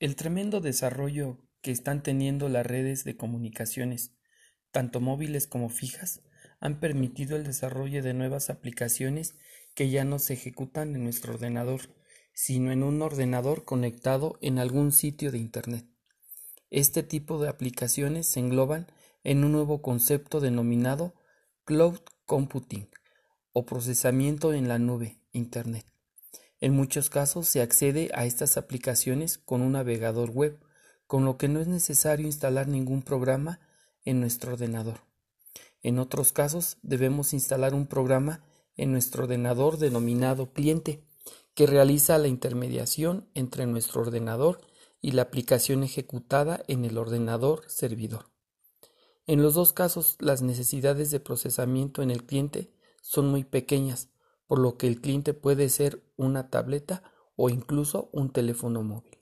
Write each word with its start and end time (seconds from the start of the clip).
El 0.00 0.16
tremendo 0.16 0.62
desarrollo 0.62 1.36
que 1.60 1.70
están 1.70 2.02
teniendo 2.02 2.48
las 2.48 2.64
redes 2.64 3.04
de 3.04 3.18
comunicaciones, 3.18 4.14
tanto 4.70 4.98
móviles 4.98 5.46
como 5.46 5.68
fijas, 5.68 6.22
han 6.58 6.80
permitido 6.80 7.36
el 7.36 7.44
desarrollo 7.44 8.02
de 8.02 8.14
nuevas 8.14 8.48
aplicaciones 8.48 9.34
que 9.74 9.90
ya 9.90 10.06
no 10.06 10.18
se 10.18 10.32
ejecutan 10.32 10.96
en 10.96 11.04
nuestro 11.04 11.34
ordenador, 11.34 11.82
sino 12.32 12.72
en 12.72 12.82
un 12.82 13.02
ordenador 13.02 13.66
conectado 13.66 14.38
en 14.40 14.58
algún 14.58 14.92
sitio 14.92 15.30
de 15.30 15.36
Internet. 15.36 15.86
Este 16.70 17.02
tipo 17.02 17.38
de 17.38 17.50
aplicaciones 17.50 18.26
se 18.26 18.40
engloban 18.40 18.86
en 19.22 19.44
un 19.44 19.52
nuevo 19.52 19.82
concepto 19.82 20.40
denominado 20.40 21.14
Cloud 21.64 22.00
Computing 22.24 22.88
o 23.52 23.66
procesamiento 23.66 24.54
en 24.54 24.66
la 24.66 24.78
nube, 24.78 25.20
Internet. 25.32 25.84
En 26.60 26.74
muchos 26.74 27.08
casos 27.08 27.48
se 27.48 27.62
accede 27.62 28.10
a 28.14 28.26
estas 28.26 28.56
aplicaciones 28.56 29.38
con 29.38 29.62
un 29.62 29.72
navegador 29.72 30.30
web, 30.30 30.60
con 31.06 31.24
lo 31.24 31.38
que 31.38 31.48
no 31.48 31.60
es 31.60 31.68
necesario 31.68 32.26
instalar 32.26 32.68
ningún 32.68 33.02
programa 33.02 33.60
en 34.04 34.20
nuestro 34.20 34.52
ordenador. 34.52 35.00
En 35.82 35.98
otros 35.98 36.32
casos 36.32 36.76
debemos 36.82 37.32
instalar 37.32 37.74
un 37.74 37.86
programa 37.86 38.44
en 38.76 38.92
nuestro 38.92 39.24
ordenador 39.24 39.78
denominado 39.78 40.52
cliente, 40.52 41.02
que 41.54 41.66
realiza 41.66 42.18
la 42.18 42.28
intermediación 42.28 43.28
entre 43.34 43.66
nuestro 43.66 44.02
ordenador 44.02 44.60
y 45.00 45.12
la 45.12 45.22
aplicación 45.22 45.82
ejecutada 45.82 46.62
en 46.68 46.84
el 46.84 46.98
ordenador 46.98 47.64
servidor. 47.68 48.30
En 49.26 49.42
los 49.42 49.54
dos 49.54 49.72
casos 49.72 50.16
las 50.20 50.42
necesidades 50.42 51.10
de 51.10 51.20
procesamiento 51.20 52.02
en 52.02 52.10
el 52.10 52.24
cliente 52.24 52.70
son 53.00 53.28
muy 53.28 53.44
pequeñas, 53.44 54.10
por 54.50 54.58
lo 54.58 54.76
que 54.76 54.88
el 54.88 55.00
cliente 55.00 55.32
puede 55.32 55.68
ser 55.68 56.02
una 56.16 56.50
tableta 56.50 57.04
o 57.36 57.50
incluso 57.50 58.10
un 58.12 58.32
teléfono 58.32 58.82
móvil. 58.82 59.16